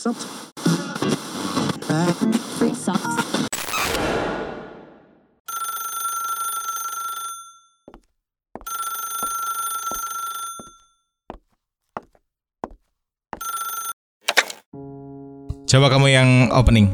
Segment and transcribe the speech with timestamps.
[0.00, 0.08] Free
[2.72, 3.04] socks.
[15.68, 16.88] Coba kamu yang opening.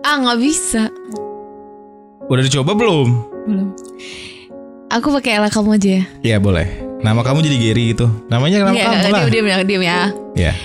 [0.00, 0.88] Ah nggak bisa.
[2.32, 3.08] Udah dicoba belum?
[3.44, 3.68] Belum.
[4.88, 6.04] Aku pakai ala kamu aja ya.
[6.24, 6.64] Iya boleh.
[7.04, 8.08] Nama kamu jadi Gary gitu.
[8.32, 9.28] Namanya nama Iya, kamu lah.
[9.28, 10.08] diam, diam, ya.
[10.32, 10.56] Ya.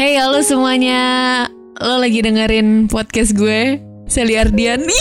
[0.00, 1.44] Hey halo semuanya.
[1.76, 3.76] Lo lagi dengerin podcast gue.
[4.08, 4.96] Sally Ardiani.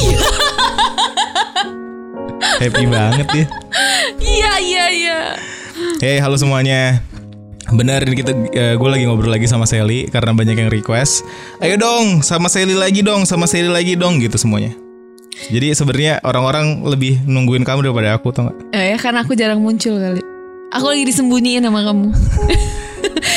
[2.59, 3.45] Happy banget ya.
[4.19, 5.19] Iya iya iya.
[6.03, 6.99] Hey halo semuanya.
[7.71, 8.35] Benar ini kita
[8.75, 11.23] gue lagi ngobrol lagi sama Sally karena banyak yang request.
[11.63, 14.75] Ayo dong sama Sally lagi dong, sama Sally lagi dong gitu semuanya.
[15.47, 18.75] Jadi sebenarnya orang-orang lebih nungguin kamu daripada aku tau gak?
[18.75, 20.19] Eh, ya karena aku jarang muncul kali.
[20.75, 22.11] Aku lagi disembunyiin sama kamu.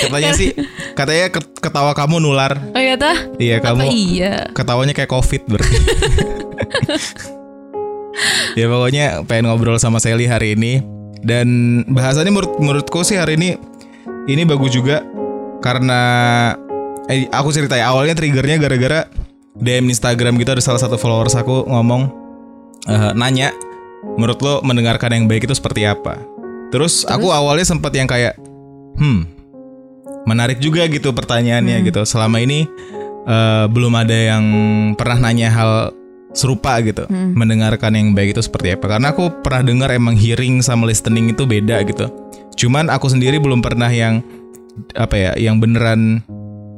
[0.03, 0.51] Katanya sih,
[0.99, 2.59] katanya ket- ketawa kamu nular.
[2.75, 3.15] Oh iya tah?
[3.39, 4.51] Iya Apa kamu iya?
[4.51, 5.79] ketawanya kayak covid berarti.
[8.59, 10.83] ya pokoknya pengen ngobrol sama Sally hari ini
[11.25, 13.57] dan bahasannya menurut menurutku sih hari ini
[14.29, 15.03] ini bagus juga
[15.63, 16.01] karena
[17.09, 19.07] eh, aku cerita ya awalnya triggernya gara-gara
[19.59, 22.11] DM Instagram gitu ada salah satu followers aku ngomong
[22.91, 23.55] eh, nanya
[24.19, 26.19] menurut lo mendengarkan yang baik itu seperti apa
[26.73, 28.35] terus, aku awalnya sempat yang kayak
[28.99, 29.42] hmm
[30.29, 32.03] menarik juga gitu pertanyaannya gitu.
[32.07, 32.67] Selama ini
[33.27, 34.45] eh, belum ada yang
[34.95, 35.73] pernah nanya hal
[36.33, 38.97] serupa gitu mendengarkan yang baik itu seperti apa.
[38.97, 42.09] Karena aku pernah dengar emang hearing sama listening itu beda gitu.
[42.57, 44.25] Cuman aku sendiri belum pernah yang
[44.97, 46.25] apa ya yang beneran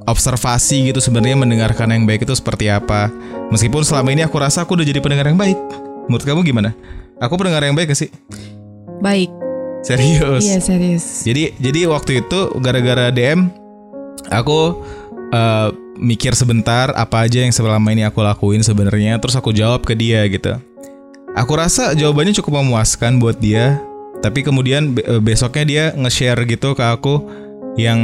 [0.05, 3.09] observasi gitu sebenarnya mendengarkan yang baik itu seperti apa.
[3.55, 5.57] Meskipun selama ini aku rasa aku udah jadi pendengar yang baik.
[6.11, 6.71] Menurut kamu gimana?
[7.23, 8.11] Aku pendengar yang baik gak sih?
[9.01, 9.31] Baik.
[9.85, 11.05] Serius Iya serius.
[11.23, 13.53] jadi jadi waktu itu gara-gara DM
[14.33, 14.81] aku
[15.31, 19.95] eh, mikir sebentar apa aja yang selama ini aku lakuin sebenarnya terus aku jawab ke
[19.95, 20.59] dia gitu.
[21.35, 23.79] Aku rasa jawabannya cukup memuaskan buat dia.
[24.23, 27.23] Tapi kemudian eh, besoknya dia nge-share gitu ke aku
[27.79, 27.99] yang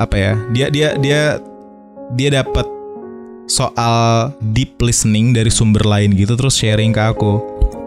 [0.00, 0.32] apa ya?
[0.52, 1.20] Dia dia dia
[2.12, 2.64] dia dapat
[3.48, 7.40] soal deep listening dari sumber lain gitu terus sharing ke aku.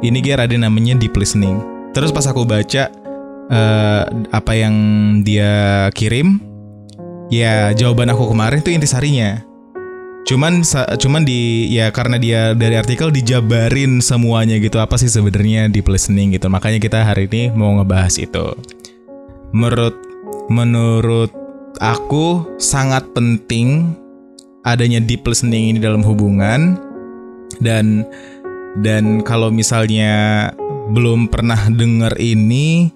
[0.06, 1.75] Ini dia ada namanya deep listening.
[1.96, 2.92] Terus pas aku baca
[3.48, 4.04] eh,
[4.36, 4.76] apa yang
[5.24, 6.44] dia kirim,
[7.32, 9.40] ya jawaban aku kemarin itu intisarinya.
[10.26, 10.66] Cuman
[11.00, 16.36] cuman di ya karena dia dari artikel dijabarin semuanya gitu apa sih sebenarnya deep listening
[16.36, 16.52] gitu.
[16.52, 18.58] Makanya kita hari ini mau ngebahas itu.
[19.56, 19.96] Menurut
[20.52, 21.32] menurut
[21.80, 23.94] aku sangat penting
[24.66, 26.76] adanya deep listening ini dalam hubungan
[27.62, 28.04] dan
[28.82, 30.50] dan kalau misalnya
[30.92, 32.92] belum pernah denger ini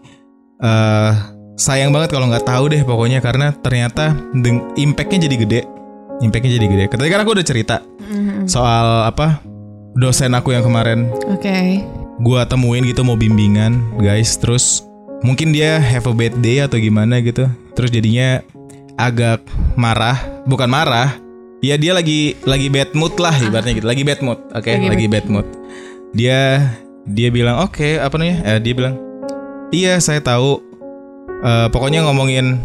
[0.59, 1.13] eh
[1.59, 4.15] sayang banget kalau nggak tahu deh pokoknya karena ternyata
[4.79, 5.61] impactnya jadi gede.
[6.19, 6.83] Impactnya jadi gede.
[6.91, 7.79] Tadi kan aku udah cerita
[8.47, 9.39] soal apa
[9.95, 11.11] dosen aku yang kemarin.
[11.31, 11.83] Oke.
[12.19, 14.35] gua temuin gitu mau bimbingan guys.
[14.35, 14.83] Terus
[15.23, 17.47] mungkin dia have a bad day atau gimana gitu.
[17.75, 18.43] Terus jadinya
[18.99, 19.43] agak
[19.79, 20.19] marah.
[20.43, 21.15] Bukan marah.
[21.59, 23.87] Ya dia lagi lagi bad mood lah ibaratnya gitu.
[23.87, 24.39] Lagi bad mood.
[24.55, 25.47] Oke Lagi lagi, bad mood.
[26.15, 26.71] Dia
[27.09, 28.37] dia bilang oke apa namanya?
[28.45, 28.95] Eh, dia bilang
[29.73, 30.61] iya saya tahu.
[31.39, 32.61] Eh, pokoknya ngomongin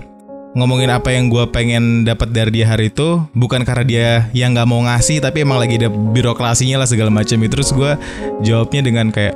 [0.55, 4.69] ngomongin apa yang gua pengen dapat dari dia hari itu bukan karena dia yang nggak
[4.71, 7.53] mau ngasih tapi emang lagi ada birokrasinya lah segala macam itu.
[7.55, 7.97] Terus gua
[8.45, 9.35] jawabnya dengan kayak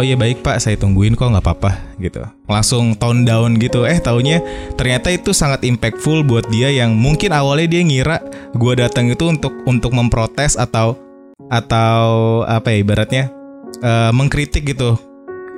[0.00, 2.24] oh iya baik pak saya tungguin kok nggak apa-apa gitu.
[2.48, 3.84] Langsung tone down gitu.
[3.86, 4.42] Eh taunya
[4.76, 8.18] ternyata itu sangat impactful buat dia yang mungkin awalnya dia ngira
[8.56, 10.96] gua datang itu untuk untuk memprotes atau
[11.52, 13.41] atau apa ya ibaratnya
[13.80, 14.98] eh, mengkritik gitu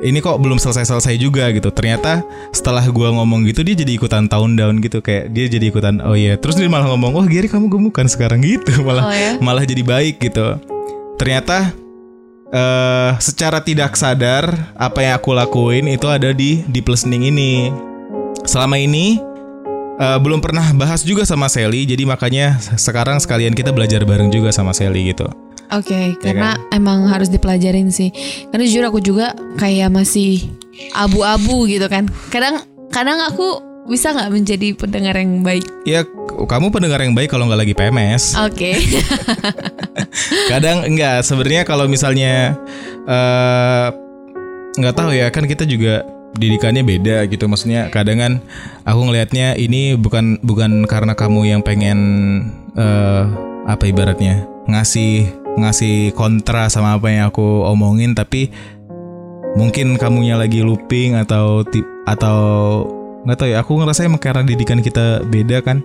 [0.04, 1.72] ini kok belum selesai-selesai juga gitu.
[1.72, 2.20] Ternyata
[2.50, 6.12] setelah gua ngomong gitu dia jadi ikutan tahun down gitu kayak dia jadi ikutan oh
[6.12, 6.36] iya.
[6.36, 9.32] Terus dia malah ngomong, "Oh, Gary kamu gemukan sekarang gitu." Malah Oh, ya?
[9.38, 10.60] malah jadi baik gitu.
[11.16, 11.72] Ternyata
[12.54, 17.70] eh secara tidak sadar apa yang aku lakuin itu ada di deep listening ini.
[18.44, 19.22] Selama ini
[19.96, 24.50] eh, belum pernah bahas juga sama Sally, jadi makanya sekarang sekalian kita belajar bareng juga
[24.52, 25.30] sama Sally gitu.
[25.80, 28.10] Oke, Ya karena emang harus dipelajarin sih.
[28.50, 30.46] Karena jujur aku juga kayak masih
[30.94, 32.06] abu-abu gitu kan.
[32.30, 35.64] Kadang kadang aku bisa nggak menjadi pendengar yang baik.
[35.84, 36.06] Ya,
[36.48, 38.38] kamu pendengar yang baik kalau nggak lagi PMS.
[38.40, 38.80] Oke.
[40.52, 42.56] Kadang enggak sebenarnya kalau misalnya
[43.04, 43.86] eh
[44.74, 46.02] nggak tahu ya kan kita juga
[46.34, 48.32] didikannya beda gitu maksudnya kadang kan
[48.82, 51.98] aku ngelihatnya ini bukan bukan karena kamu yang pengen
[52.74, 53.22] eh
[53.70, 58.50] apa ibaratnya ngasih ngasih kontra sama apa yang aku omongin tapi
[59.54, 62.38] mungkin kamunya lagi looping atau ti- atau
[63.24, 65.80] nggak tahu ya aku ngerasa emang karena didikan kita beda kan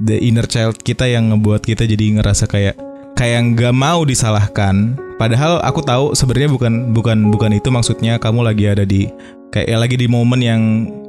[0.00, 2.78] the inner child kita yang ngebuat kita jadi ngerasa kayak
[3.14, 4.96] kayak nggak mau disalahkan.
[5.20, 9.06] Padahal aku tahu sebenarnya bukan bukan bukan itu maksudnya kamu lagi ada di
[9.52, 10.62] kayak ya lagi di momen yang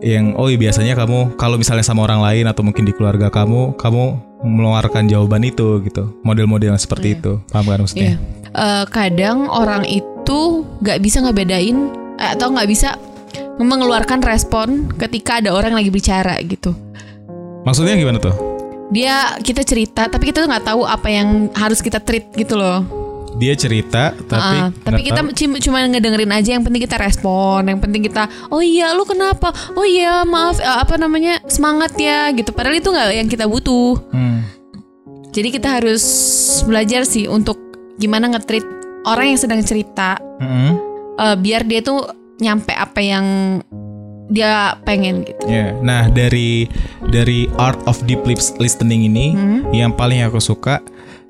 [0.03, 3.79] yang oh iya biasanya kamu kalau misalnya sama orang lain atau mungkin di keluarga kamu
[3.79, 4.03] kamu
[4.43, 7.17] mengeluarkan jawaban itu gitu model-model yang seperti Iya.
[7.23, 8.17] itu paham kan maksudnya Iya.
[8.53, 10.39] Eh, kadang orang itu
[10.77, 11.77] nggak bisa ngebedain
[12.19, 12.99] eh, atau nggak bisa
[13.55, 16.75] mengeluarkan respon ketika ada orang yang lagi bicara gitu.
[17.63, 18.35] maksudnya gimana tuh
[18.91, 22.85] Dia kita cerita tapi kita nggak tahu apa yang harus kita treat gitu loh.
[23.33, 25.57] Dia cerita tapi Ah, tapi kita tahu.
[25.57, 29.49] cuma ngedengerin aja yang penting kita respon, yang penting kita oh iya lu kenapa?
[29.73, 32.49] Oh iya maaf eh, apa namanya semangat ya gitu.
[32.49, 33.97] Padahal itu nggak yang kita butuh.
[34.09, 34.45] Hmm.
[35.29, 36.03] Jadi kita harus
[36.63, 37.57] belajar sih untuk
[37.95, 38.65] gimana nge-treat
[39.03, 40.71] orang yang sedang cerita Mm-mm.
[41.15, 42.05] eh, biar dia tuh
[42.37, 43.25] nyampe apa yang
[44.25, 45.45] dia pengen gitu.
[45.45, 46.65] Ya, nah dari
[47.03, 49.61] dari art of deep lis- listening ini Hmm.
[49.69, 50.79] yang paling aku suka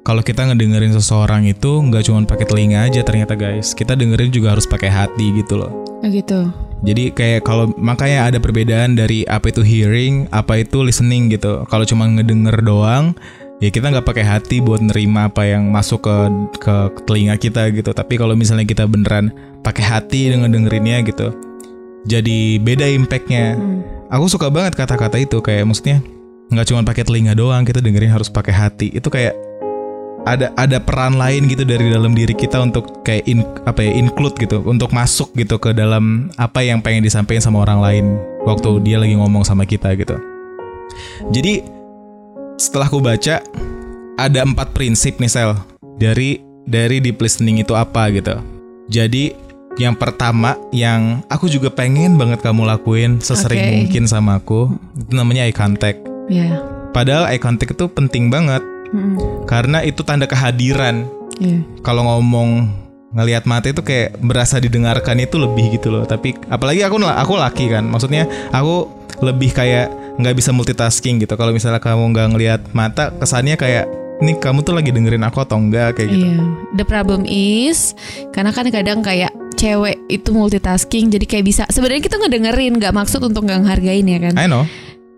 [0.03, 4.51] kalau kita ngedengerin seseorang itu nggak cuma pakai telinga aja ternyata guys, kita dengerin juga
[4.51, 5.71] harus pakai hati gitu loh.
[6.03, 6.51] Oh gitu.
[6.83, 11.63] Jadi kayak kalau makanya ada perbedaan dari apa itu hearing, apa itu listening gitu.
[11.71, 13.15] Kalau cuma ngedenger doang,
[13.63, 16.15] ya kita nggak pakai hati buat nerima apa yang masuk ke
[16.59, 16.75] ke
[17.07, 17.95] telinga kita gitu.
[17.95, 19.31] Tapi kalau misalnya kita beneran
[19.63, 21.31] pakai hati dengan dengerinnya gitu,
[22.03, 23.55] jadi beda impactnya.
[24.11, 26.03] Aku suka banget kata-kata itu kayak maksudnya
[26.51, 28.91] nggak cuma pakai telinga doang, kita dengerin harus pakai hati.
[28.91, 29.52] Itu kayak
[30.24, 34.36] ada ada peran lain gitu dari dalam diri kita untuk kayak in, apa ya include
[34.40, 38.06] gitu untuk masuk gitu ke dalam apa yang pengen disampaikan sama orang lain
[38.48, 40.16] waktu dia lagi ngomong sama kita gitu.
[41.31, 41.64] Jadi
[42.56, 43.44] setelah aku baca
[44.16, 45.60] ada empat prinsip nih sel
[46.00, 48.40] dari dari deep listening itu apa gitu.
[48.88, 49.36] Jadi
[49.75, 53.74] yang pertama yang aku juga pengen banget kamu lakuin sesering Oke.
[53.84, 56.00] mungkin sama aku itu namanya eye contact.
[56.31, 56.64] Ya.
[56.94, 58.62] Padahal eye contact itu penting banget
[58.94, 59.16] Mm,
[59.50, 61.10] karena itu tanda kehadiran.
[61.42, 61.57] ya.
[61.81, 62.69] Kalau ngomong
[63.13, 66.06] ngelihat mata itu kayak berasa didengarkan itu lebih gitu loh.
[66.06, 68.90] Tapi apalagi aku aku laki kan, maksudnya aku
[69.25, 69.90] lebih kayak
[70.22, 71.34] nggak bisa multitasking gitu.
[71.34, 73.90] Kalau misalnya kamu nggak ngelihat mata, kesannya kayak
[74.22, 76.25] ini kamu tuh lagi dengerin aku atau enggak kayak gitu.
[76.38, 76.42] Iya.
[76.78, 77.98] The problem is
[78.30, 83.24] karena kan kadang kayak cewek itu multitasking jadi kayak bisa sebenarnya kita ngedengerin nggak maksud
[83.24, 84.68] untuk nggak ngehargain ya kan I know.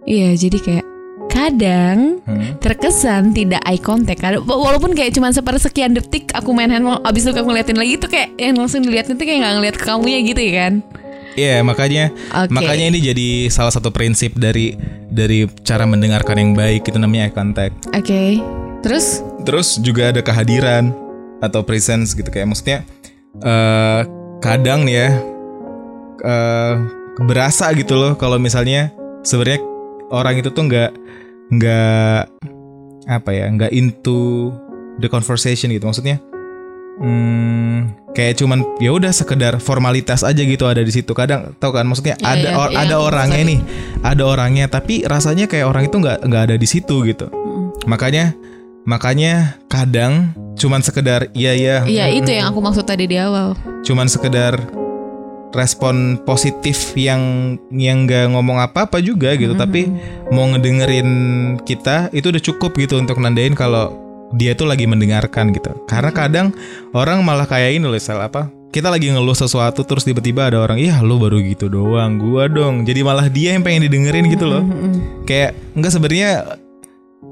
[0.05, 0.85] iya jadi kayak
[1.35, 2.55] kadang Hmm.
[2.57, 7.45] terkesan tidak eye contact walaupun kayak cuma sepersekian detik aku main handphone abis itu aku
[7.45, 10.53] ngeliatin lagi itu kayak yang langsung diliatin tuh kayak nggak ngeliat ke kamunya gitu ya
[10.61, 10.73] kan
[11.35, 12.47] Iya makanya Oke.
[12.49, 17.35] makanya ini jadi salah satu prinsip dari dari cara mendengarkan yang baik itu namanya eye
[17.35, 17.75] contact.
[17.91, 18.23] oke
[18.81, 20.89] terus Terus juga ada kehadiran
[21.37, 22.87] atau presence gitu kayak maksudnya
[23.37, 24.01] eh
[24.39, 25.09] kadang nih ya
[26.23, 26.73] eh
[27.21, 28.89] berasa gitu loh kalau misalnya
[29.21, 29.59] sebenarnya
[30.09, 30.91] orang itu tuh nggak
[31.53, 32.21] nggak
[33.05, 34.49] apa ya nggak into
[34.97, 36.17] the conversation gitu maksudnya
[37.01, 41.11] hmm, kayak cuman ya udah sekedar formalitas aja gitu ada di situ.
[41.11, 43.59] Kadang tau kan maksudnya Iya, ada iya, or- iya, ada aku orangnya nih
[44.01, 47.27] ada orangnya tapi rasanya kayak orang itu nggak nggak ada di situ gitu.
[47.85, 48.33] Makanya
[48.87, 53.57] makanya kadang cuman sekedar iya iya iya mm, itu yang aku maksud tadi di awal.
[53.83, 54.55] cuman sekedar
[55.55, 59.55] respon positif yang yang nggak ngomong apa-apa juga gitu.
[59.55, 59.87] Tapi
[60.29, 61.09] mau ngedengerin
[61.63, 63.95] kita itu udah cukup gitu untuk nandain kalau
[64.35, 65.71] dia tuh lagi mendengarkan gitu.
[65.87, 66.51] Karena kadang
[66.91, 70.75] orang malah kayak ini loh Sel, apa kita lagi ngeluh sesuatu terus tiba-tiba ada orang
[70.75, 72.83] iya lu baru gitu doang gua dong.
[72.83, 74.63] Jadi malah dia yang pengen didengerin gitu loh.
[75.23, 76.59] Kayak enggak sebenarnya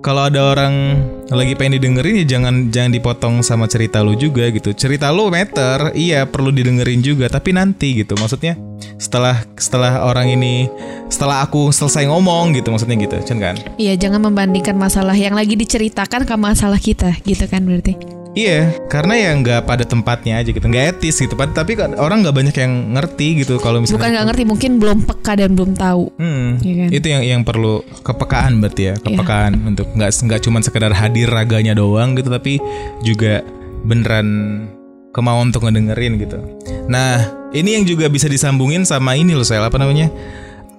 [0.04, 1.00] kalau ada orang
[1.32, 4.76] lagi pengen didengerin ya jangan jangan dipotong sama cerita lu juga gitu.
[4.76, 8.20] Cerita lu meter, iya perlu didengerin juga, tapi nanti gitu.
[8.20, 8.60] Maksudnya
[9.00, 10.68] setelah setelah orang ini
[11.08, 13.56] setelah aku selesai ngomong gitu maksudnya gitu, Cen kan?
[13.80, 19.14] iya jangan membandingkan masalah yang lagi diceritakan ke masalah kita gitu kan berarti Iya, karena
[19.14, 21.38] ya nggak pada tempatnya aja gitu, nggak etis gitu.
[21.38, 25.00] Tapi kan orang nggak banyak yang ngerti gitu kalau misalnya bukan nggak ngerti mungkin belum
[25.06, 26.90] peka dan belum tahu Hmm, Iya kan?
[26.90, 31.78] itu yang yang perlu kepekaan berarti ya, kepekaan untuk nggak nggak cuma sekedar hadir raganya
[31.78, 32.58] doang gitu, tapi
[33.06, 33.46] juga
[33.86, 34.28] beneran
[35.14, 36.42] kemauan untuk ngedengerin gitu.
[36.90, 37.22] Nah,
[37.54, 40.10] ini yang juga bisa disambungin sama ini loh, saya apa namanya?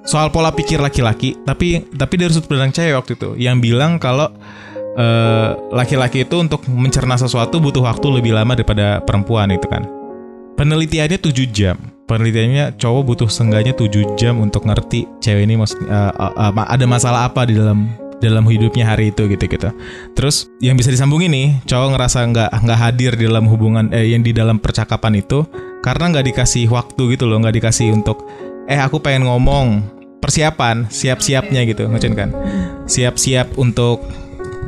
[0.03, 4.27] Soal pola pikir laki-laki, tapi tapi dari sudut pandang cewek waktu itu yang bilang kalau
[4.95, 9.87] eh, laki-laki itu untuk mencerna sesuatu butuh waktu lebih lama daripada perempuan itu kan.
[10.55, 11.77] Penelitiannya 7 jam.
[12.05, 17.27] Penelitiannya cowok butuh seenggaknya 7 jam untuk ngerti cewek ini eh, eh, ma- ada masalah
[17.27, 17.91] apa di dalam
[18.23, 19.69] dalam hidupnya hari itu gitu gitu.
[20.17, 24.25] Terus yang bisa disambungin nih, cowok ngerasa nggak nggak hadir di dalam hubungan eh yang
[24.25, 25.45] di dalam percakapan itu
[25.85, 28.25] karena nggak dikasih waktu gitu loh, nggak dikasih untuk
[28.65, 29.85] eh aku pengen ngomong
[30.25, 32.33] persiapan siap-siapnya gitu, ngecen kan?
[32.89, 34.01] Siap-siap untuk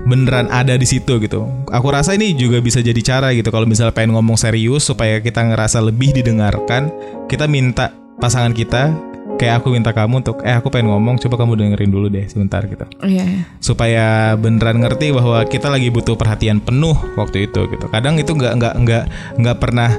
[0.06, 1.44] beneran ada di situ gitu.
[1.68, 5.42] Aku rasa ini juga bisa jadi cara gitu kalau misalnya pengen ngomong serius supaya kita
[5.42, 6.94] ngerasa lebih didengarkan,
[7.26, 8.94] kita minta pasangan kita
[9.36, 12.64] kayak aku minta kamu untuk eh aku pengen ngomong coba kamu dengerin dulu deh sebentar
[12.64, 12.86] gitu.
[13.02, 13.44] Iya.
[13.60, 17.90] Supaya beneran ngerti bahwa kita lagi butuh perhatian penuh waktu itu gitu.
[17.90, 19.04] Kadang itu nggak nggak nggak
[19.42, 19.90] nggak pernah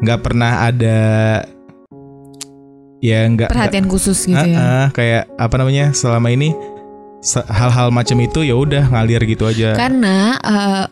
[0.00, 0.98] nggak pernah ada
[3.00, 4.58] ya nggak Perhatian khusus gitu Ah, ya.
[4.60, 6.52] ah, kayak apa namanya selama ini
[7.48, 9.76] hal-hal macam itu ya udah ngalir gitu aja.
[9.76, 10.84] Karena eh,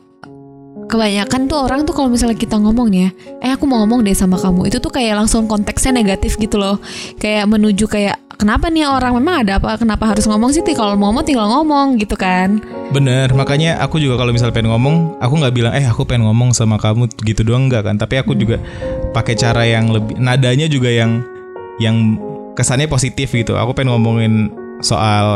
[0.88, 3.10] kebanyakan tuh orang tuh kalau misalnya kita ngomong nih ya,
[3.44, 6.80] eh aku mau ngomong deh sama kamu, itu tuh kayak langsung konteksnya negatif gitu loh.
[7.20, 9.76] Kayak menuju kayak kenapa nih orang memang ada apa?
[9.76, 10.64] Kenapa harus ngomong sih?
[10.64, 12.60] Kalau mau ngomong tinggal ngomong gitu kan?
[12.92, 16.56] Bener, makanya aku juga kalau misalnya pengen ngomong, aku nggak bilang eh aku pengen ngomong
[16.56, 17.96] sama kamu gitu doang nggak kan.
[18.00, 18.56] Tapi aku juga
[19.12, 21.20] pakai cara yang lebih nadanya juga yang
[21.76, 22.16] yang
[22.56, 23.60] kesannya positif gitu.
[23.60, 24.48] Aku pengen ngomongin
[24.80, 25.26] soal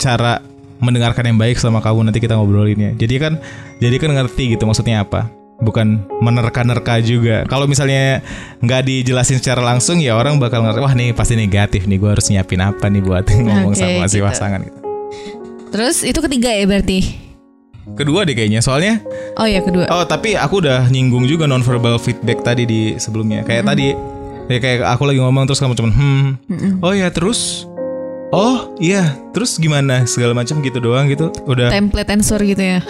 [0.00, 0.40] cara
[0.80, 2.96] mendengarkan yang baik sama kamu nanti kita ngobrolinnya.
[2.96, 3.32] Jadi kan
[3.78, 5.28] jadi kan ngerti gitu maksudnya apa.
[5.62, 7.46] Bukan menerka-nerka juga.
[7.46, 8.18] Kalau misalnya
[8.64, 12.26] nggak dijelasin secara langsung ya orang bakal ngerti wah nih pasti negatif nih gue harus
[12.32, 14.26] nyiapin apa nih buat ngomong Oke, sama si gitu.
[14.26, 14.78] pasangan gitu.
[15.70, 16.98] Terus itu ketiga ya berarti?
[17.94, 19.02] Kedua deh kayaknya soalnya
[19.38, 19.86] Oh ya kedua.
[19.92, 23.90] Oh tapi aku udah nyinggung juga nonverbal feedback tadi di sebelumnya Kayak tadi
[24.50, 26.26] ya kayak aku lagi ngomong terus kamu cuman hmm
[26.82, 27.70] Oh ya terus
[28.32, 29.12] Oh iya.
[29.36, 30.08] Terus gimana?
[30.08, 31.28] Segala macam gitu doang gitu.
[31.44, 31.68] Udah.
[31.68, 32.80] Template answer gitu ya.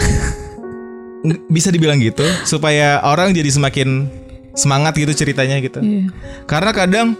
[1.54, 2.22] bisa dibilang gitu.
[2.46, 4.06] Supaya orang jadi semakin
[4.54, 5.82] semangat gitu ceritanya gitu.
[5.82, 6.14] Iya.
[6.46, 7.18] Karena kadang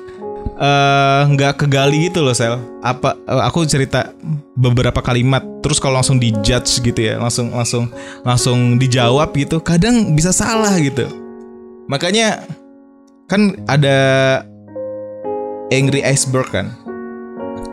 [0.54, 2.62] eh, nggak kegali gitu loh sel.
[2.86, 4.14] Apa eh, aku cerita
[4.54, 7.90] beberapa kalimat terus kalau langsung dijudge gitu ya langsung langsung
[8.22, 11.10] langsung dijawab gitu kadang bisa salah gitu.
[11.90, 12.46] Makanya
[13.26, 13.98] kan ada
[15.74, 16.70] angry iceberg kan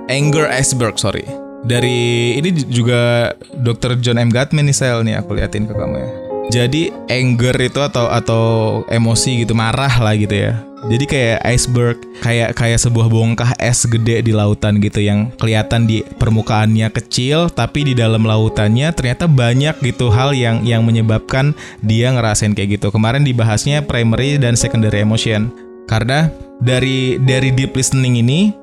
[0.09, 1.23] anger iceberg sorry
[1.63, 3.99] dari ini juga Dr.
[3.99, 4.31] John M.
[4.33, 6.09] Gottman nih sel nih aku liatin ke kamu ya
[6.49, 8.43] jadi anger itu atau atau
[8.89, 14.23] emosi gitu marah lah gitu ya jadi kayak iceberg kayak kayak sebuah bongkah es gede
[14.23, 20.07] di lautan gitu yang kelihatan di permukaannya kecil tapi di dalam lautannya ternyata banyak gitu
[20.07, 21.51] hal yang yang menyebabkan
[21.83, 25.51] dia ngerasain kayak gitu kemarin dibahasnya primary dan secondary emotion
[25.85, 26.31] karena
[26.63, 28.55] dari dari deep listening ini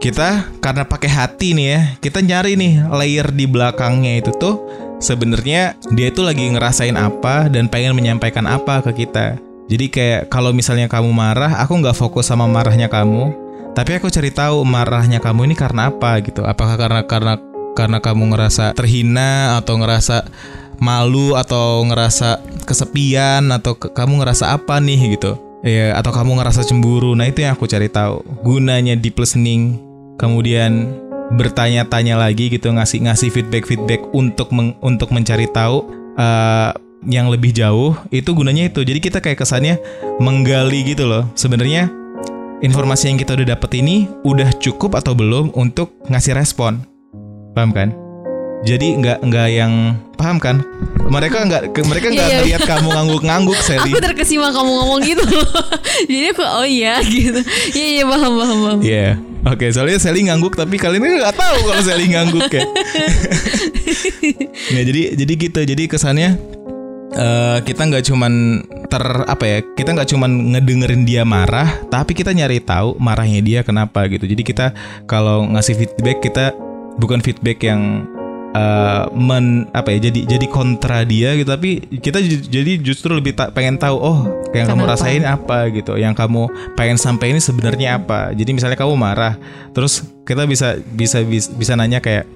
[0.00, 4.56] kita karena pakai hati nih ya kita nyari nih layer di belakangnya itu tuh
[4.96, 9.36] sebenarnya dia itu lagi ngerasain apa dan pengen menyampaikan apa ke kita.
[9.70, 13.30] Jadi kayak kalau misalnya kamu marah aku nggak fokus sama marahnya kamu
[13.76, 16.48] tapi aku cari tahu marahnya kamu ini karena apa gitu.
[16.48, 17.34] Apakah karena karena
[17.76, 20.26] karena kamu ngerasa terhina atau ngerasa
[20.80, 25.36] malu atau ngerasa kesepian atau ke- kamu ngerasa apa nih gitu.
[25.60, 27.12] Ya atau kamu ngerasa cemburu.
[27.12, 28.24] Nah itu yang aku cari tahu.
[28.42, 29.89] Gunanya deep listening
[30.20, 30.92] kemudian
[31.32, 35.88] bertanya-tanya lagi gitu ngasih ngasih feedback feedback untuk meng- untuk mencari tahu
[36.20, 36.70] eh,
[37.08, 37.96] yang lebih jauh.
[38.12, 38.84] Itu gunanya itu.
[38.84, 39.80] Jadi kita kayak kesannya
[40.20, 41.24] menggali gitu loh.
[41.32, 41.88] Sebenarnya
[42.60, 46.84] informasi yang kita udah dapet ini udah cukup atau belum untuk ngasih respon?
[47.56, 48.09] Paham kan
[48.60, 50.60] jadi nggak nggak yang paham kan
[51.08, 52.58] mereka nggak mereka nggak Iya, iya.
[52.60, 55.24] kamu ngangguk-ngangguk Sally Aku terkesima kamu ngomong gitu.
[56.10, 57.40] Jadi aku oh iya gitu.
[57.74, 58.78] Iya iya paham paham paham.
[58.84, 59.66] Iya, oke.
[59.74, 62.62] soalnya Sally ngangguk, tapi kalian nggak tahu kalau Sally ngangguk ya.
[64.70, 65.60] Nah, jadi jadi gitu.
[65.66, 66.38] Jadi kesannya
[67.10, 69.58] eh kita nggak cuman ter apa ya?
[69.74, 74.30] Kita nggak cuman ngedengerin dia marah, tapi kita nyari tahu marahnya dia kenapa gitu.
[74.30, 74.76] Jadi kita
[75.10, 76.54] kalau ngasih feedback kita
[77.02, 78.06] bukan feedback yang
[78.54, 80.10] eh, men apa ya?
[80.10, 84.18] Jadi jadi kontra dia gitu, tapi kita jadi justru lebih ta- pengen tahu oh
[84.50, 84.92] yang kamu Kenapa?
[84.98, 85.94] rasain apa gitu?
[85.94, 86.42] Yang kamu
[86.74, 88.34] pengen sampai ini sebenarnya apa?
[88.34, 89.34] Jadi misalnya kamu marah
[89.70, 92.26] terus kita bisa bisa bisa, bisa nanya kayak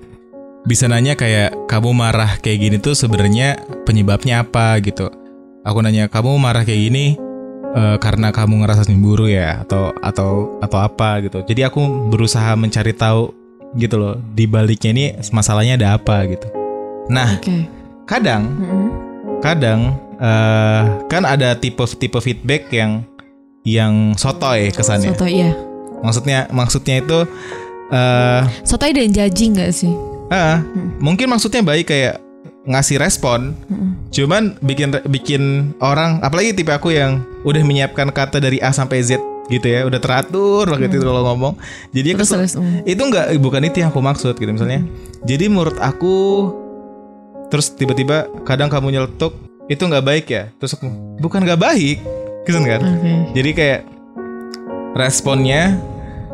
[0.64, 4.80] bisa nanya kayak kamu marah kayak gini tuh sebenarnya penyebabnya apa?
[4.80, 5.12] gitu.
[5.64, 7.06] Aku nanya kamu marah kayak gini
[7.74, 9.60] eh, karena kamu ngerasa cemburu ya?
[9.66, 11.20] Atau atau atau apa?
[11.20, 11.44] gitu.
[11.44, 13.43] Jadi aku berusaha mencari tahu
[13.74, 15.04] gitu loh di baliknya ini
[15.34, 16.46] masalahnya ada apa gitu
[17.10, 17.66] nah Oke.
[18.08, 18.86] kadang Mm-mm.
[19.44, 23.04] kadang eh, kan ada tipe-tipe feedback yang
[23.64, 25.16] yang sotoy kesannya.
[25.16, 25.56] Soto iya.
[26.04, 27.18] Maksudnya maksudnya itu
[27.88, 29.92] eh Soto dan judging gak sih?
[30.32, 30.60] ah,
[31.00, 32.16] mungkin maksudnya baik kayak
[32.64, 34.08] ngasih respon, Mm-mm.
[34.08, 35.42] cuman bikin bikin
[35.84, 39.98] orang apalagi tipe aku yang udah menyiapkan kata dari A sampai Z gitu ya, udah
[39.98, 41.54] teratur banget itu kalau ngomong.
[41.90, 42.54] Jadi Terus kesel- terus.
[42.56, 42.84] mm.
[42.84, 44.80] itu nggak bukan itu yang aku maksud gitu misalnya.
[45.20, 46.14] Jadi menurut aku
[47.46, 49.36] terus tiba-tiba kadang kamu nyeletuk
[49.66, 50.48] itu nggak baik ya.
[50.56, 51.98] Terus aku bukan nggak baik,
[52.42, 52.80] gitu kan?
[52.80, 53.12] Oke.
[53.32, 53.80] Jadi kayak
[54.92, 55.76] responnya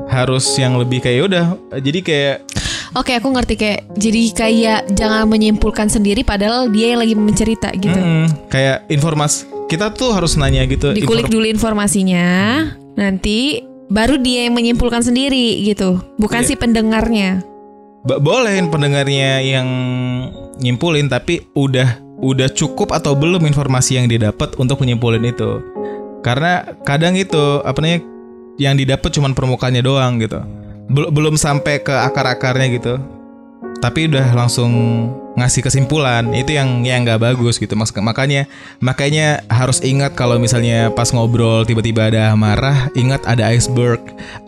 [0.07, 1.45] harus yang lebih kayak "Ya udah.
[1.77, 2.37] Jadi kayak
[2.91, 7.95] Oke, aku ngerti kayak jadi kayak jangan menyimpulkan sendiri padahal dia yang lagi mencerita gitu.
[7.95, 8.51] Mm-mm.
[8.51, 12.27] kayak informasi kita tuh harus nanya gitu Dikulik inform- dulu informasinya,
[12.95, 15.99] nanti baru dia yang menyimpulkan sendiri gitu.
[16.17, 16.49] Bukan Iya.
[16.49, 17.43] si pendengarnya.
[18.01, 19.69] Ba- boleh pendengarnya yang
[20.57, 25.61] nyimpulin tapi udah udah cukup atau belum informasi yang didapat untuk menyimpulin itu
[26.21, 28.01] karena kadang itu apa namanya
[28.61, 30.37] yang didapat cuman permukaannya doang gitu
[30.89, 33.01] Bel- belum sampai ke akar-akarnya gitu
[33.81, 34.73] tapi udah langsung
[35.39, 36.31] ngasih kesimpulan.
[36.35, 37.75] Itu yang yang nggak bagus gitu.
[37.79, 38.47] Mas makanya
[38.83, 44.01] makanya harus ingat kalau misalnya pas ngobrol tiba-tiba ada marah ingat ada iceberg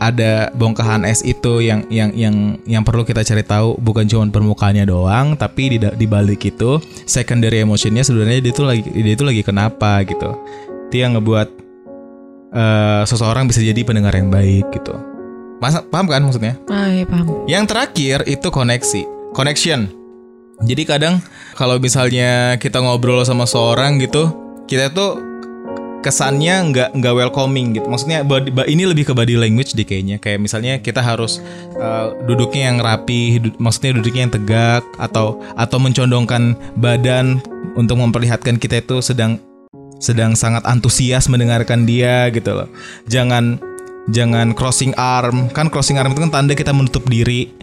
[0.03, 3.79] ada bongkahan es itu yang yang yang yang perlu kita cari tahu.
[3.79, 8.83] Bukan cuma permukaannya doang tapi di di balik itu secondary emotionnya sebenarnya dia itu lagi
[8.89, 10.31] dia itu lagi kenapa gitu.
[10.91, 11.49] Itu yang ngebuat
[12.53, 15.13] eh, seseorang bisa jadi pendengar yang baik gitu.
[15.63, 16.59] Masa, paham kan maksudnya?
[16.67, 17.47] Ah, iya, paham.
[17.47, 20.02] yang terakhir itu koneksi, connection.
[20.63, 21.19] Jadi kadang
[21.59, 24.31] kalau misalnya kita ngobrol sama seorang gitu,
[24.71, 25.19] kita tuh
[26.03, 27.87] kesannya nggak nggak welcoming gitu.
[27.87, 30.19] Maksudnya body- ini lebih ke body language deh kayaknya.
[30.19, 31.39] Kayak misalnya kita harus
[31.79, 37.39] uh, duduknya yang rapi, du- maksudnya duduknya yang tegak atau atau mencondongkan badan
[37.79, 39.39] untuk memperlihatkan kita itu sedang
[40.03, 42.69] sedang sangat antusias mendengarkan dia gitu loh.
[43.07, 43.63] Jangan
[44.11, 45.47] jangan crossing arm.
[45.55, 47.55] Kan crossing arm itu kan tanda kita menutup diri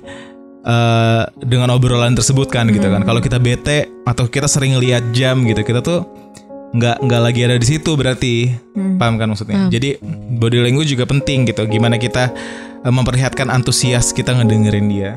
[0.59, 3.03] eh dengan obrolan tersebut kan gitu kan.
[3.03, 6.03] Kalau kita bete atau kita sering lihat jam gitu, kita tuh
[6.69, 8.51] nggak nggak lagi ada di situ berarti.
[8.99, 9.71] Paham kan maksudnya?
[9.71, 9.97] Jadi
[10.37, 11.65] body language juga penting gitu.
[11.65, 12.29] Gimana kita
[12.83, 15.11] eh, memperlihatkan antusias kita ngedengerin dia.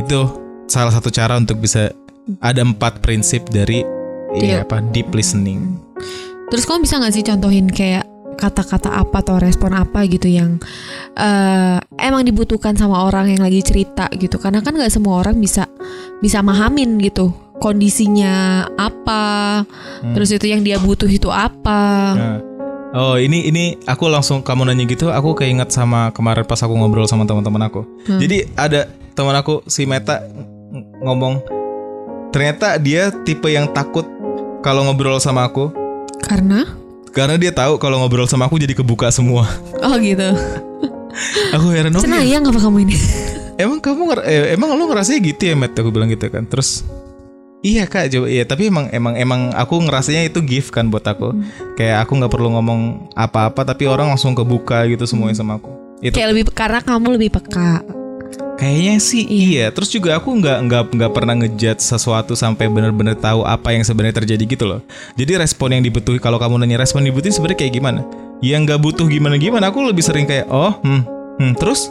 [0.00, 1.92] Itu salah satu cara untuk bisa
[2.40, 3.82] ada empat prinsip dari
[4.38, 4.66] iya, Iya.
[4.66, 5.78] apa deep listening.
[6.50, 8.09] Terus kamu bisa nggak sih contohin kayak
[8.40, 10.56] kata-kata apa atau respon apa gitu yang
[11.14, 14.40] eh, emang dibutuhkan sama orang yang lagi cerita gitu?
[14.40, 15.68] Karena kan nggak semua orang bisa
[16.24, 17.30] bisa mahamin gitu
[17.60, 19.62] kondisinya apa,
[20.16, 21.84] terus itu yang dia butuh itu apa.
[22.16, 22.38] Nah,
[22.90, 27.06] Oh ini ini aku langsung kamu nanya gitu aku keinget sama kemarin pas aku ngobrol
[27.06, 27.86] sama teman-teman aku.
[28.18, 31.38] Jadi ada teman aku si Meta ng- ngomong
[32.34, 34.06] ternyata dia tipe yang takut
[34.62, 35.70] kalau ngobrol sama aku
[36.26, 36.66] Karena
[37.10, 39.46] karena dia tahu kalau ngobrol sama aku jadi kebuka semua.
[39.84, 40.30] oh gitu.
[41.58, 42.06] Aku heran oh, iya.
[42.06, 42.96] Cenayang apa kamu ini?
[43.58, 46.46] Emang kamu nger- eh, emang lu ngerasanya gitu ya Matt aku bilang gitu kan.
[46.46, 46.86] Terus
[47.60, 48.48] Iya kak, coba iya.
[48.48, 51.36] Tapi emang emang emang aku ngerasanya itu gift kan buat aku.
[51.76, 55.68] Kayak aku nggak perlu ngomong apa-apa, tapi orang langsung kebuka gitu semuanya sama aku.
[56.00, 57.84] Itu Kayak lebih karena kamu lebih peka.
[58.60, 59.72] Kayaknya sih iya.
[59.72, 64.20] Terus juga aku nggak nggak nggak pernah ngejudge sesuatu sampai benar-benar tahu apa yang sebenarnya
[64.20, 64.84] terjadi gitu loh.
[65.16, 68.00] Jadi respon yang dibutuhi kalau kamu nanya respon dibutuhin sebenarnya kayak gimana?
[68.44, 69.72] Yang nggak butuh gimana gimana.
[69.72, 71.02] Aku lebih sering kayak oh hmm,
[71.40, 71.88] hmm terus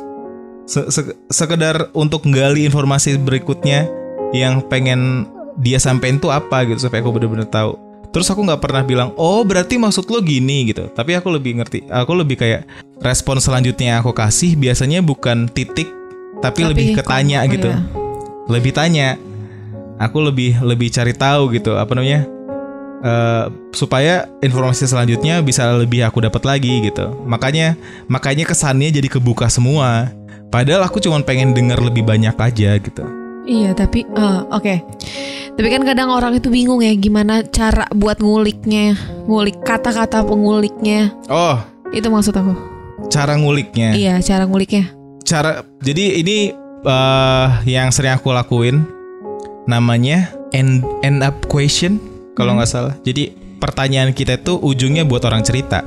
[0.70, 3.90] se- se- sekedar untuk gali informasi berikutnya
[4.30, 5.26] yang pengen
[5.58, 7.76] dia sampein tuh apa gitu supaya aku bener-bener tahu.
[8.10, 10.90] Terus aku nggak pernah bilang, oh berarti maksud lo gini gitu.
[10.90, 12.66] Tapi aku lebih ngerti, aku lebih kayak
[13.06, 15.86] respon selanjutnya yang aku kasih biasanya bukan titik,
[16.40, 17.70] tapi, lebih ke kok- tanya oh gitu.
[17.70, 17.80] iya.
[18.48, 19.08] Lebih tanya.
[20.00, 22.24] Aku lebih lebih cari tahu gitu apa namanya
[23.00, 27.12] eh, supaya informasi selanjutnya bisa lebih aku dapat lagi gitu.
[27.28, 27.76] Makanya
[28.08, 30.08] makanya kesannya jadi kebuka semua.
[30.50, 33.04] Padahal aku cuma pengen dengar lebih banyak aja gitu.
[33.44, 34.76] Iya tapi eh, oke.
[35.60, 38.96] Tapi kan kadang orang itu bingung ya gimana cara buat nguliknya,
[39.28, 41.12] ngulik kata-kata penguliknya.
[41.28, 41.60] Oh,
[41.92, 42.56] Itu maksud aku.
[43.12, 43.92] cara nguliknya.
[43.92, 44.88] Iya, cara nguliknya.
[45.30, 48.82] Cara jadi ini eh, yang sering aku lakuin
[49.70, 52.02] namanya end end up question
[52.34, 52.98] kalau nggak salah.
[53.06, 55.86] Jadi pertanyaan kita itu ujungnya buat orang cerita.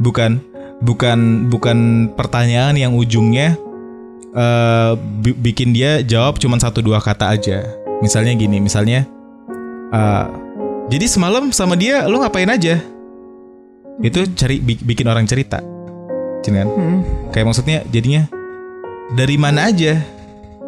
[0.00, 0.40] Bukan
[0.80, 3.60] bukan bukan pertanyaan yang ujungnya
[5.20, 7.68] bi- bikin dia jawab cuma satu dua kata aja.
[8.00, 9.04] Misalnya gini, misalnya
[9.92, 10.24] eh,
[10.88, 12.80] jadi semalam sama dia lo ngapain aja?
[14.00, 15.60] Itu cari bi- bikin orang cerita.
[16.40, 16.64] Kan?
[16.64, 17.04] Hmm.
[17.28, 18.24] Kayak maksudnya jadinya
[19.12, 20.00] dari mana aja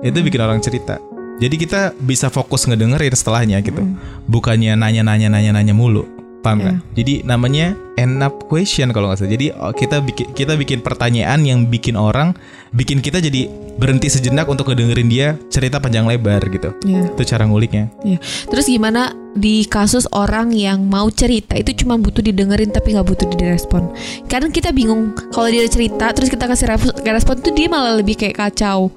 [0.01, 0.97] itu bikin orang cerita.
[1.41, 3.81] Jadi kita bisa fokus ngedengerin setelahnya gitu.
[4.29, 6.20] Bukannya nanya-nanya nanya-nanya mulu.
[6.41, 6.77] Paham kan?
[6.97, 9.33] Jadi namanya end up question kalau nggak salah.
[9.37, 12.33] Jadi oh, kita bikin kita bikin pertanyaan yang bikin orang
[12.73, 16.73] bikin kita jadi berhenti sejenak untuk ngedengerin dia cerita panjang lebar gitu.
[16.85, 17.13] Iya.
[17.13, 17.93] Itu cara nguliknya.
[18.01, 18.19] Iya.
[18.49, 23.27] Terus gimana di kasus orang yang mau cerita itu cuma butuh didengerin tapi nggak butuh
[23.37, 23.93] direspon.
[24.27, 28.17] Kadang kita bingung kalau dia cerita terus kita kasih respon, respon itu dia malah lebih
[28.17, 28.89] kayak kacau.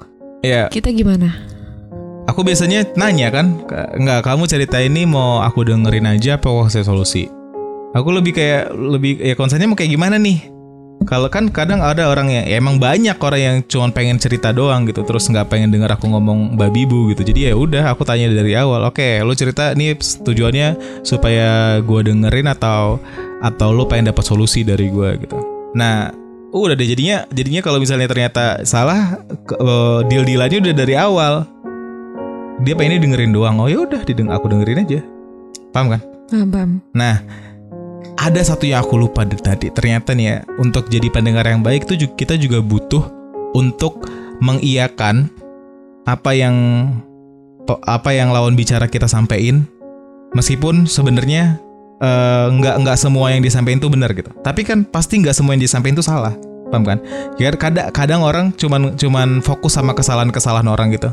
[0.44, 1.53] Iya, Kita gimana?
[2.24, 6.64] Aku biasanya nanya kan, "Ka- nggak kamu cerita ini mau aku dengerin aja apa mau
[6.66, 7.28] kasih solusi?
[7.94, 10.50] Aku lebih kayak lebih ya konsennya mau kayak gimana nih?
[11.04, 14.88] Kalau kan kadang ada orang yang ya emang banyak orang yang cuma pengen cerita doang
[14.88, 17.22] gitu, terus nggak pengen dengar aku ngomong babi bu gitu.
[17.22, 18.88] Jadi ya udah aku tanya dari awal.
[18.88, 22.98] Oke, lu cerita nih tujuannya supaya gua dengerin atau
[23.44, 25.36] atau lu pengen dapat solusi dari gua gitu.
[25.76, 26.08] Nah,
[26.54, 29.20] udah deh jadinya jadinya kalau misalnya ternyata salah
[29.60, 31.53] eh, deal-dealannya udah dari awal.
[32.62, 33.58] Dia pengennya dengerin doang.
[33.58, 35.00] Oh ya udah, dideng aku dengerin aja.
[35.74, 36.00] Paham kan?
[36.30, 36.70] Paham, paham.
[36.94, 37.18] Nah,
[38.14, 39.66] ada satu yang aku lupa dari tadi.
[39.74, 43.02] Ternyata nih ya, untuk jadi pendengar yang baik tuh kita juga butuh
[43.58, 44.06] untuk
[44.38, 45.30] mengiyakan
[46.06, 46.54] apa yang
[47.88, 49.64] apa yang lawan bicara kita sampein,
[50.36, 51.58] meskipun sebenarnya
[51.98, 54.30] eh, nggak nggak semua yang disampaikan tuh benar gitu.
[54.44, 56.34] Tapi kan pasti nggak semua yang disampaikan tuh salah,
[56.70, 56.98] paham kan?
[57.40, 61.10] Ya kadang kadang orang cuman cuman fokus sama kesalahan-kesalahan orang gitu.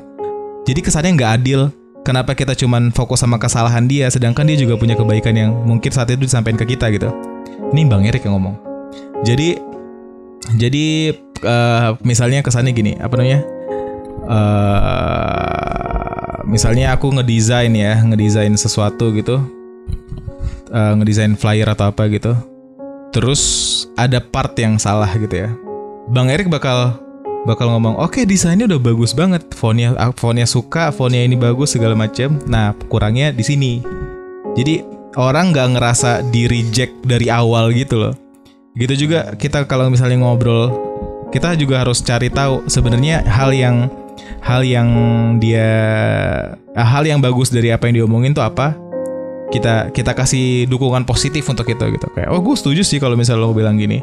[0.67, 1.71] Jadi kesannya nggak adil.
[2.01, 6.09] Kenapa kita cuman fokus sama kesalahan dia, sedangkan dia juga punya kebaikan yang mungkin saat
[6.09, 7.13] itu disampaikan ke kita gitu.
[7.77, 8.57] Ini Bang Erik yang ngomong.
[9.21, 9.61] Jadi,
[10.57, 11.13] jadi
[11.45, 13.41] eh, misalnya kesannya gini, apa namanya?
[14.21, 14.81] eh
[16.49, 19.45] misalnya aku ngedesain ya, ngedesain sesuatu gitu,
[20.71, 22.31] Eh, ngedesain flyer atau apa gitu.
[23.11, 23.41] Terus
[23.99, 25.51] ada part yang salah gitu ya.
[26.07, 26.95] Bang Erik bakal
[27.45, 29.41] bakal ngomong oke desainnya udah bagus banget.
[29.57, 33.73] Fontnya fontnya suka fontnya ini bagus segala macam nah kurangnya di sini.
[34.53, 34.83] Jadi
[35.17, 38.13] orang nggak ngerasa di reject dari awal gitu loh.
[38.77, 40.71] Gitu juga kita kalau misalnya ngobrol
[41.31, 43.87] kita juga harus cari tahu sebenarnya hal yang
[44.43, 44.89] hal yang
[45.39, 45.71] dia
[46.75, 48.75] ah, hal yang bagus dari apa yang diomongin tuh apa.
[49.51, 52.07] Kita kita kasih dukungan positif untuk itu gitu.
[52.15, 53.99] Kayak oh gue setuju sih kalau misalnya lo bilang gini.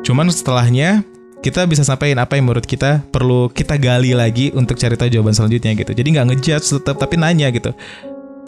[0.00, 1.04] Cuman setelahnya
[1.40, 5.32] kita bisa sampaikan apa yang menurut kita perlu kita gali lagi untuk cari tahu jawaban
[5.32, 5.92] selanjutnya gitu.
[5.96, 7.72] Jadi nggak ngejudge tetap tapi nanya gitu.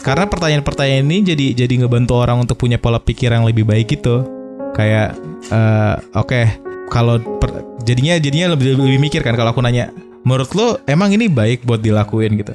[0.04, 4.28] Karena pertanyaan-pertanyaan ini jadi jadi ngebantu orang untuk punya pola pikir yang lebih baik gitu.
[4.76, 5.16] Kayak
[5.48, 6.40] eh, oke
[6.92, 9.88] kalau per- jadinya jadinya lebih lebih mikir kan kalau aku nanya
[10.28, 12.52] menurut lo emang ini baik buat dilakuin gitu.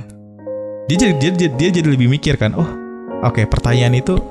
[0.87, 2.53] Dia jadi dia, dia, dia jadi lebih mikir kan.
[2.53, 2.69] Oh
[3.25, 4.21] oke pertanyaan itu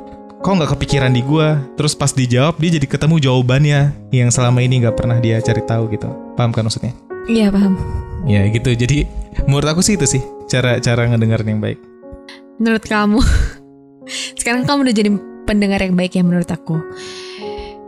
[0.47, 3.81] kok nggak kepikiran di gua terus pas dijawab dia jadi ketemu jawabannya
[4.15, 6.07] yang selama ini nggak pernah dia cari tahu gitu
[6.39, 6.95] paham kan maksudnya
[7.27, 7.75] Iya, paham.
[8.23, 9.11] ya gitu jadi
[9.45, 11.79] menurut aku sih itu sih cara cara ngedengerin yang baik
[12.57, 13.21] Menurut kamu,
[14.41, 15.11] sekarang kamu udah jadi
[15.45, 16.81] pendengar yang baik ya menurut aku.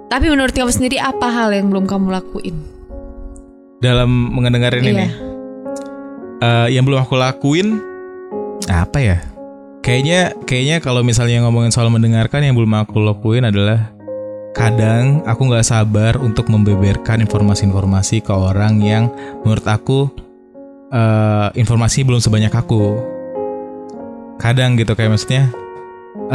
[0.08, 2.56] Tapi menurut kamu sendiri apa hal yang belum kamu lakuin?
[3.78, 5.08] dalam mengedengarin ini Iya.
[6.38, 7.78] Eh, yang belum aku lakuin
[8.66, 9.16] apa ya
[9.88, 13.88] kayaknya kayaknya kalau misalnya ngomongin soal mendengarkan yang belum aku lakuin adalah
[14.52, 19.08] kadang aku nggak sabar untuk membeberkan informasi-informasi ke orang yang
[19.40, 20.12] menurut aku
[20.92, 23.00] eh informasi belum sebanyak aku.
[24.36, 25.48] Kadang gitu kayak maksudnya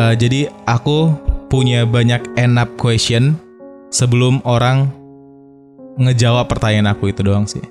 [0.02, 1.14] eh, jadi aku
[1.46, 3.38] punya banyak end up question
[3.94, 4.90] sebelum orang
[6.02, 7.62] ngejawab pertanyaan aku itu doang sih.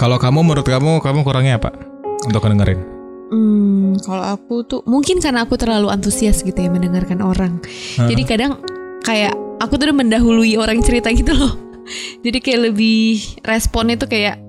[0.00, 1.76] Kalau kamu menurut kamu kamu kurangnya apa
[2.24, 2.99] untuk ngedengerin
[3.30, 7.62] Hmm, kalau aku tuh mungkin karena aku terlalu antusias gitu ya mendengarkan orang.
[7.94, 8.58] Jadi kadang
[9.06, 11.54] kayak aku tuh udah mendahului orang cerita gitu loh.
[12.26, 14.42] Jadi kayak lebih responnya tuh kayak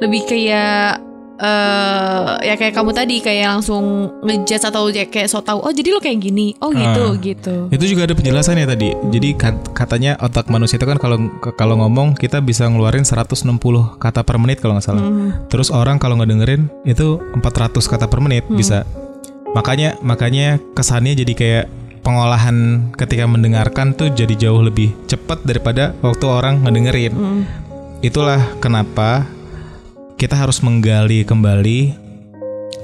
[0.00, 1.00] lebih kayak
[1.34, 3.84] eh ya kayak kamu tadi kayak langsung
[4.22, 7.12] ngejudge atau ya kayak so tau oh jadi lo kayak gini oh gitu Ah.
[7.16, 8.88] gitu Itu juga ada penjelasannya tadi.
[9.10, 11.18] Jadi kat- katanya otak manusia itu kan kalau
[11.52, 13.50] kalau ngomong kita bisa ngeluarin 160
[13.96, 15.02] kata per menit kalau nggak salah.
[15.02, 15.34] Hmm.
[15.48, 17.42] Terus orang kalau ngedengerin itu 400
[17.84, 18.86] kata per menit bisa.
[19.52, 21.64] Makanya makanya kesannya jadi kayak
[22.00, 22.56] pengolahan
[22.92, 27.12] ketika mendengarkan tuh jadi jauh lebih cepat daripada waktu orang ngedengerin.
[27.12, 27.42] Hmm.
[28.00, 29.24] Itulah kenapa
[30.14, 31.94] kita harus menggali kembali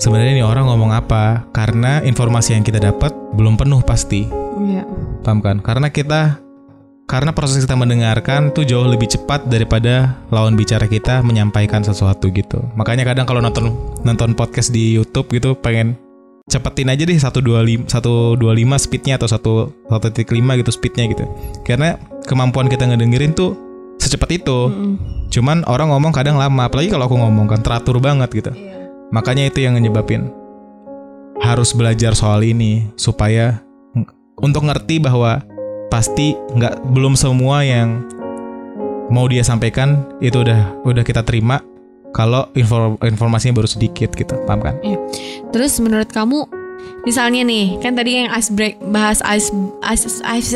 [0.01, 4.27] sebenarnya ini orang ngomong apa karena informasi yang kita dapat belum penuh pasti.
[4.61, 4.85] Iya.
[5.23, 5.61] Paham kan?
[5.61, 6.41] Karena kita
[7.11, 12.63] karena proses kita mendengarkan tuh jauh lebih cepat daripada lawan bicara kita menyampaikan sesuatu gitu.
[12.79, 13.75] Makanya kadang kalau nonton
[14.07, 15.99] nonton podcast di YouTube gitu pengen
[16.51, 18.39] cepetin aja deh 125 125
[18.79, 21.25] speednya atau 1 1.5 gitu speednya gitu.
[21.67, 23.55] Karena kemampuan kita ngedengerin tuh
[23.99, 24.71] secepat itu.
[24.71, 25.20] Mm.
[25.31, 28.53] Cuman orang ngomong kadang lama, apalagi kalau aku ngomong kan teratur banget gitu.
[29.15, 30.31] Makanya itu yang nyebabin
[31.41, 33.63] harus belajar soal ini supaya
[34.37, 35.41] untuk ngerti bahwa
[35.89, 38.05] pasti nggak belum semua yang
[39.11, 41.59] mau dia sampaikan itu udah udah kita terima
[42.11, 44.75] kalau info, informasinya baru sedikit gitu, paham kan?
[45.55, 46.43] Terus menurut kamu
[47.01, 49.49] misalnya nih kan tadi yang ice break bahas ice
[49.83, 50.53] ice ice,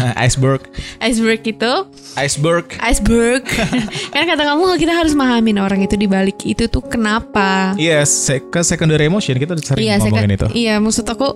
[0.24, 0.64] Iceberg.
[0.98, 1.72] iceberg itu
[2.14, 2.64] Iceberg.
[2.80, 3.44] iceberg
[4.12, 8.40] kan kata kamu kita harus mahamin orang itu di balik itu tuh kenapa Iya, se-
[8.42, 10.46] ke secondary emotion kita sering Iya, saya ngomongin itu.
[10.54, 11.28] iya maksud aku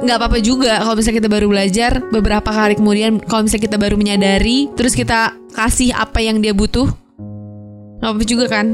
[0.00, 3.94] nggak apa-apa juga kalau misalnya kita baru belajar beberapa kali kemudian kalau misalnya kita baru
[3.94, 6.88] menyadari terus kita kasih apa yang dia butuh
[7.98, 8.66] nggak apa-apa juga kan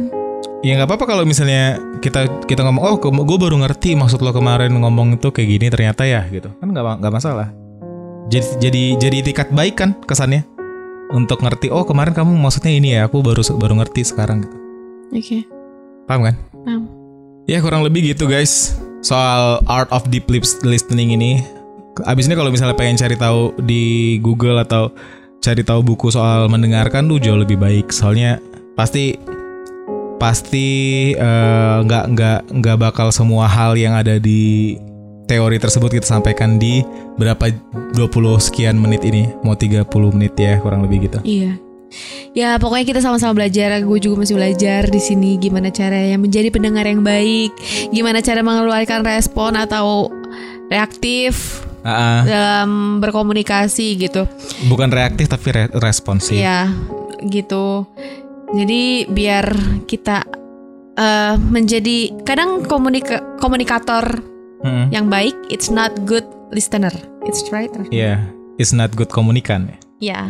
[0.66, 4.74] Ya nggak apa-apa kalau misalnya kita kita ngomong, oh gue baru ngerti maksud lo kemarin
[4.74, 7.55] ngomong itu kayak gini ternyata ya gitu, kan nggak nggak masalah.
[8.26, 10.42] Jadi jadi jadi itikat baik kan kesannya
[11.14, 11.70] untuk ngerti.
[11.70, 14.57] Oh kemarin kamu maksudnya ini ya, aku baru baru ngerti sekarang gitu.
[15.14, 15.38] oke
[16.11, 16.35] Paham kan?
[16.66, 16.83] Paham.
[17.46, 18.74] Ya kurang lebih gitu guys
[19.07, 21.46] soal art of deep lis- listening ini.
[22.11, 24.90] Abis ini kalau misalnya pengen cari tahu di Google atau
[25.38, 27.94] cari tahu buku soal mendengarkan tuh jauh lebih baik.
[27.94, 28.42] Soalnya
[28.74, 29.14] pasti
[30.16, 34.76] pasti eh, nggak nggak nggak bakal semua hal yang ada di
[35.26, 36.87] teori tersebut kita sampaikan di
[37.18, 37.50] berapa
[37.92, 37.98] 20
[38.38, 39.29] sekian menit ini.
[39.42, 41.18] Mau 30 menit ya kurang lebih gitu.
[41.26, 41.59] iya
[42.37, 46.52] ya pokoknya kita sama-sama belajar gue juga masih belajar di sini gimana cara yang menjadi
[46.52, 47.55] pendengar yang baik
[47.94, 50.12] gimana cara mengeluarkan respon atau
[50.68, 52.26] reaktif ah.
[52.26, 54.26] dalam berkomunikasi gitu
[54.66, 56.35] bukan reaktif tapi re- responsif.
[56.35, 56.74] Iya,
[57.31, 57.87] gitu.
[58.55, 59.47] Jadi biar
[59.91, 60.23] kita
[60.95, 64.23] eh, menjadi kadang komunika komunikator
[64.63, 64.93] Mm-mm.
[64.95, 66.93] yang baik, it's not good listener.
[67.27, 67.71] It's right.
[67.91, 68.23] Iya,
[68.59, 69.67] it's not good komunikan.
[69.97, 70.29] Ya.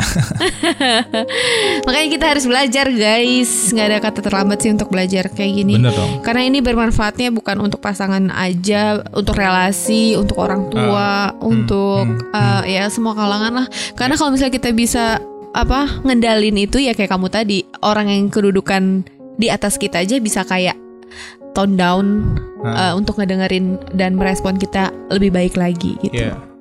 [1.86, 3.74] Makanya kita harus belajar, guys.
[3.74, 5.74] nggak ada kata terlambat sih untuk belajar kayak gini.
[5.74, 6.22] Bener dong.
[6.22, 12.78] Karena ini bermanfaatnya bukan untuk pasangan aja, untuk relasi, untuk orang tua, untuk hmm, eh,
[12.78, 13.66] ya semua kalangan lah.
[13.98, 15.18] Karena kalau misalnya kita bisa
[15.56, 19.08] apa ngendalin itu ya kayak kamu tadi, orang yang kedudukan
[19.40, 20.76] di atas kita aja bisa kayak
[21.56, 26.28] tone down eh, untuk ngedengerin dan merespon kita lebih baik lagi gitu.
[26.28, 26.55] Iya.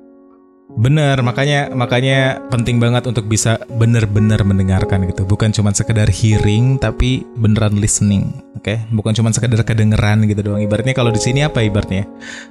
[0.76, 5.24] Bener, makanya makanya penting banget untuk bisa bener-bener mendengarkan gitu.
[5.24, 8.28] Bukan cuma sekedar hearing, tapi beneran listening.
[8.60, 10.60] Oke, bukan cuma sekedar kedengeran gitu doang.
[10.60, 12.04] Ibaratnya kalau di sini apa ibaratnya?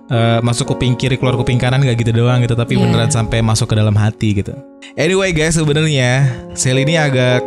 [0.10, 2.82] Eh, masuk kuping kiri keluar kuping kanan gak gitu doang gitu, tapi Iya.
[2.90, 4.58] beneran sampai masuk ke dalam hati gitu.
[4.98, 6.26] Anyway guys, sebenarnya
[6.58, 7.46] Sel ini agak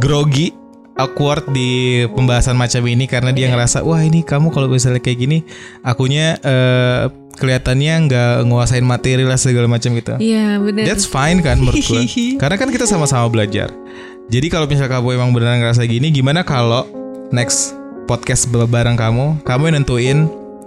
[0.00, 0.56] grogi
[0.94, 5.38] awkward di pembahasan macam ini karena dia ngerasa wah ini kamu kalau misalnya kayak gini
[5.82, 10.14] akunya eh, kelihatannya nggak nguasain materi lah segala macam gitu.
[10.22, 10.84] Iya benar.
[10.86, 12.02] That's fine kan menurut gue.
[12.42, 13.74] Karena kan kita sama-sama belajar.
[14.30, 16.88] Jadi kalau misalnya kamu emang beneran ngerasa gini, gimana kalau
[17.28, 17.76] next
[18.08, 20.18] podcast bareng kamu, kamu yang nentuin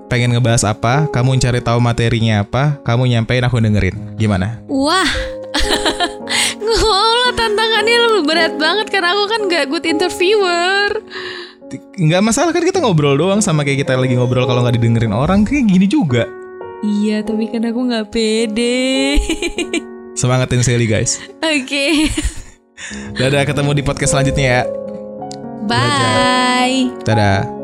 [0.08, 3.96] pengen ngebahas apa, kamu cari tahu materinya apa, kamu nyampein aku dengerin.
[4.20, 4.62] Gimana?
[4.70, 5.10] Wah.
[6.68, 10.90] Ngolah tantangannya lebih berat banget karena aku kan gak good interviewer.
[12.00, 15.44] Nggak masalah kan kita ngobrol doang sama kayak kita lagi ngobrol kalau nggak didengerin orang
[15.44, 16.24] kayak gini juga.
[16.86, 19.18] Iya, tapi kan aku nggak pede.
[20.20, 21.20] Semangatin Sally guys.
[21.42, 22.14] Oke.
[23.18, 24.64] Dadah ketemu di podcast selanjutnya ya.
[25.68, 26.94] Bye.
[27.04, 27.57] Dadah.